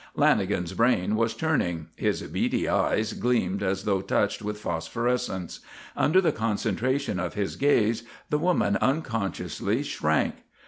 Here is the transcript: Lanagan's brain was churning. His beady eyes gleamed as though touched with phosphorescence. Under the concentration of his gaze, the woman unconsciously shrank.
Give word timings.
Lanagan's 0.17 0.73
brain 0.73 1.15
was 1.15 1.35
churning. 1.35 1.89
His 1.95 2.23
beady 2.23 2.67
eyes 2.67 3.13
gleamed 3.13 3.61
as 3.61 3.83
though 3.83 4.01
touched 4.01 4.41
with 4.41 4.57
phosphorescence. 4.57 5.59
Under 5.95 6.19
the 6.19 6.31
concentration 6.31 7.19
of 7.19 7.35
his 7.35 7.55
gaze, 7.55 8.01
the 8.31 8.39
woman 8.39 8.77
unconsciously 8.77 9.83
shrank. 9.83 10.37